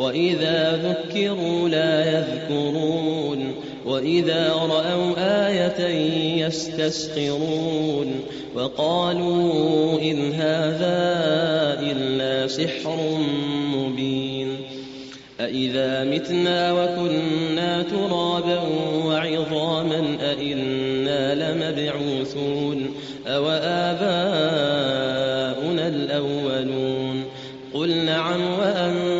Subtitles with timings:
[0.00, 3.54] وإذا ذكروا لا يذكرون
[3.86, 5.14] وإذا رأوا
[5.48, 5.86] آية
[6.46, 8.20] يستسخرون
[8.54, 11.00] وقالوا إن هذا
[11.80, 12.96] إلا سحر
[13.76, 14.56] مبين
[15.40, 18.60] أإذا متنا وكنا ترابا
[19.04, 22.94] وعظاما أإنا لمبعوثون
[23.26, 24.68] أو آباؤنا
[25.88, 27.24] الأولون
[27.74, 29.19] قل نعم وأنتم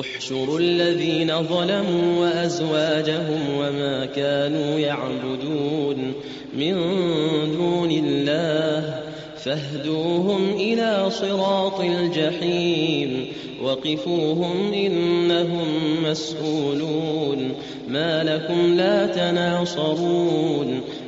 [0.00, 6.12] احشروا الذين ظلموا وأزواجهم وما كانوا يعبدون
[6.56, 6.74] من
[7.52, 9.00] دون الله
[9.36, 13.26] فاهدوهم إلى صراط الجحيم
[13.62, 15.68] وقفوهم إنهم
[16.04, 17.52] مسؤولون
[17.88, 20.80] ما لكم لا تناصرون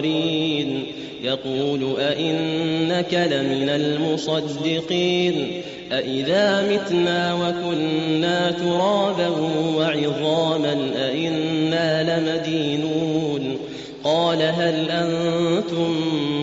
[0.00, 0.86] قرين
[1.22, 5.62] يقول أئنك لمن المصدقين
[5.92, 9.28] أإذا متنا وكنا ترابا
[9.76, 13.58] وعظاما أإنا لمدينون
[14.04, 15.96] قال هل أنتم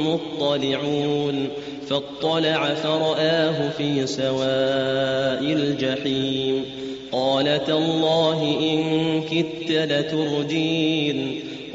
[0.08, 1.48] مطلعون
[1.90, 6.66] فاطلع فرآه في سواء الجحيم
[7.12, 11.47] قال تالله إن كدت لتردين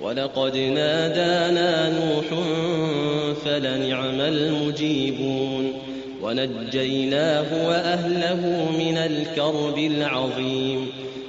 [0.00, 2.24] ولقد نادانا نوح
[3.44, 5.72] فلنعم المجيبون
[6.22, 10.86] ونجيناه وأهله من الكرب العظيم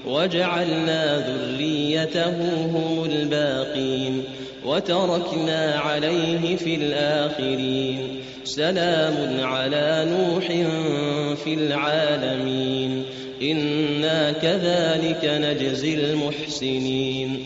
[0.08, 2.30] وجعلنا ذريته
[2.66, 4.24] هم الباقين
[4.66, 10.48] وتركنا عليه في الآخرين سلام على نوح
[11.44, 13.04] في العالمين
[13.42, 17.46] إنا كذلك نجزي المحسنين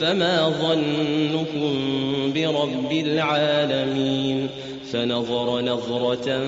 [0.00, 1.72] فما ظنكم
[2.34, 4.48] برب العالمين
[4.92, 6.40] فنظر نظرة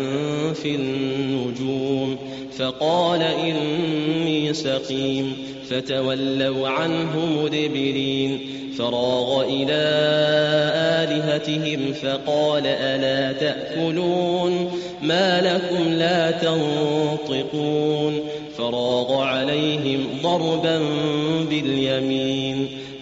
[0.53, 2.17] في النجوم
[2.59, 5.33] فقال إني سقيم
[5.71, 8.39] فتولوا عنه مدبرين
[8.79, 9.83] فراغ إلى
[11.03, 14.71] آلهتهم فقال ألا تأكلون
[15.03, 18.21] ما لكم لا تنطقون
[18.59, 20.79] فراغ عليهم ضربا
[21.51, 22.48] باليمين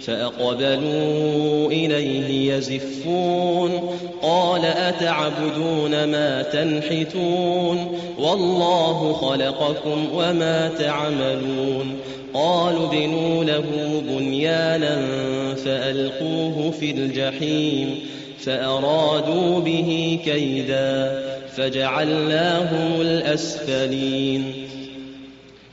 [0.06, 11.98] فأقبلوا إليه يزفون قال أتعبدون ما تنحتون والله خلقكم وما تعملون
[12.34, 13.64] قالوا بنوا له
[14.08, 14.98] بنيانا
[15.64, 17.98] فألقوه في الجحيم
[18.38, 21.22] فأرادوا به كيدا
[21.56, 24.65] فجعلناهم الأسفلين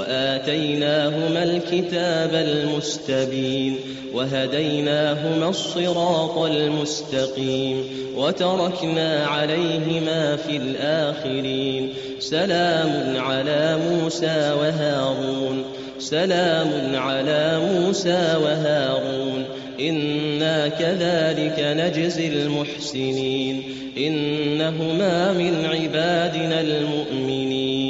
[0.00, 3.76] وآتيناهما الكتاب المستبين
[4.14, 7.84] وهديناهما الصراط المستقيم
[8.16, 15.64] وتركنا عليهما في الآخرين سلام على موسى وهارون
[15.98, 19.44] سلام على موسى وهارون
[19.80, 23.62] إنا كذلك نجزي المحسنين
[23.96, 27.89] إنهما من عبادنا المؤمنين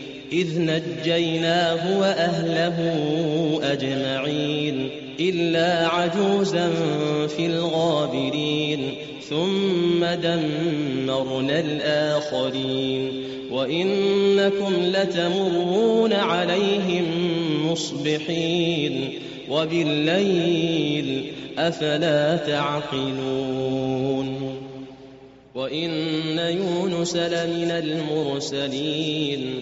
[0.31, 2.79] إذ نجيناه وأهله
[3.63, 6.69] أجمعين إلا عجوزا
[7.27, 8.93] في الغابرين
[9.29, 17.05] ثم دمرنا الآخرين وإنكم لتمرون عليهم
[17.71, 19.13] مصبحين
[19.49, 23.81] وبالليل أفلا تعقلون
[25.55, 25.91] وإن
[26.37, 29.61] يونس لمن المرسلين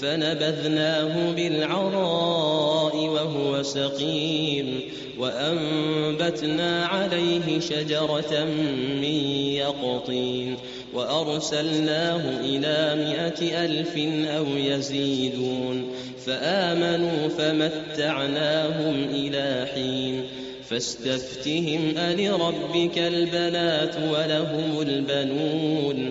[0.00, 4.80] فنبذناه بالعراء وهو سقيم
[5.18, 8.44] وأنبتنا عليه شجرة
[9.02, 9.04] من
[9.54, 10.56] يقطين
[10.94, 13.96] وأرسلناه إلى مائة ألف
[14.28, 15.92] أو يزيدون
[16.26, 20.24] فآمنوا فمتعناهم إلى حين
[20.68, 26.10] فاستفتهم ألربك البنات ولهم البنون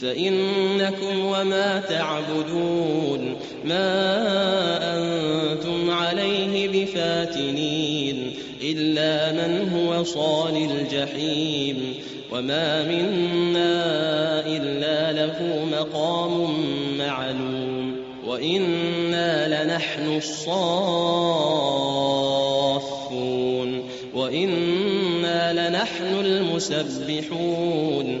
[0.00, 3.96] فإنكم وما تعبدون ما
[4.96, 11.94] أنتم عليه بفاتنين إلا من هو صال الجحيم
[12.32, 16.54] وما منا إلا له مقام
[16.98, 21.58] معلوم وإنا لنحن الصافون
[24.14, 28.20] وإنا لنحن المسبحون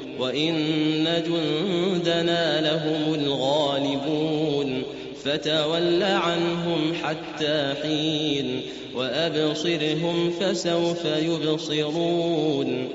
[0.21, 4.83] وإن جندنا لهم الغالبون
[5.23, 8.61] فتول عنهم حتى حين
[8.95, 12.89] وأبصرهم فسوف يبصرون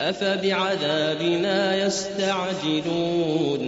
[0.00, 3.67] أفبعذابنا يستعجلون